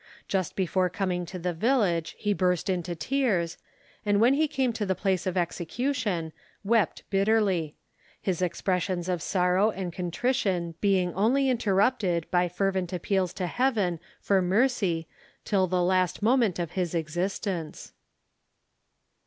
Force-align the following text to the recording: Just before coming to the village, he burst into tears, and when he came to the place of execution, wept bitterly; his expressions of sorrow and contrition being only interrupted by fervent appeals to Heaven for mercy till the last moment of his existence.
Just 0.27 0.55
before 0.55 0.89
coming 0.89 1.27
to 1.27 1.37
the 1.37 1.53
village, 1.53 2.15
he 2.17 2.33
burst 2.33 2.71
into 2.71 2.95
tears, 2.95 3.59
and 4.03 4.19
when 4.19 4.33
he 4.33 4.47
came 4.47 4.73
to 4.73 4.83
the 4.83 4.95
place 4.95 5.27
of 5.27 5.37
execution, 5.37 6.33
wept 6.63 7.03
bitterly; 7.11 7.75
his 8.19 8.41
expressions 8.41 9.07
of 9.07 9.21
sorrow 9.21 9.69
and 9.69 9.93
contrition 9.93 10.73
being 10.81 11.13
only 11.13 11.51
interrupted 11.51 12.25
by 12.31 12.47
fervent 12.49 12.91
appeals 12.91 13.31
to 13.33 13.45
Heaven 13.45 13.99
for 14.19 14.41
mercy 14.41 15.07
till 15.45 15.67
the 15.67 15.83
last 15.83 16.23
moment 16.23 16.57
of 16.57 16.71
his 16.71 16.95
existence. 16.95 17.93